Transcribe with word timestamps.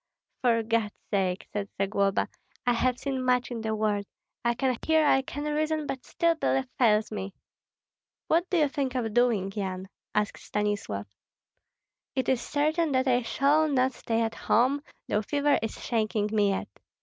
"For 0.41 0.63
God's 0.63 0.95
sake," 1.11 1.45
said 1.53 1.69
Zagloba, 1.77 2.27
"I 2.65 2.73
have 2.73 2.97
seen 2.97 3.23
much 3.23 3.51
in 3.51 3.61
the 3.61 3.75
world. 3.75 4.07
I 4.43 4.55
can 4.55 4.75
hear, 4.83 5.05
I 5.05 5.21
can 5.21 5.43
reason, 5.43 5.85
but 5.85 6.03
still 6.05 6.33
belief 6.33 6.65
fails 6.79 7.11
me." 7.11 7.35
"What 8.27 8.49
do 8.49 8.57
you 8.57 8.67
think 8.67 8.95
of 8.95 9.13
doing, 9.13 9.51
Yan?" 9.55 9.89
asked 10.15 10.39
Stanislav. 10.41 11.05
"It 12.15 12.27
is 12.29 12.41
certain 12.41 12.91
that 12.93 13.07
I 13.07 13.21
shall 13.21 13.67
not 13.67 13.91
stay 13.93 14.21
at 14.23 14.33
home, 14.33 14.81
though 15.07 15.21
fever 15.21 15.59
is 15.61 15.79
shaking 15.85 16.29
me 16.33 16.49
yet. 16.49 16.67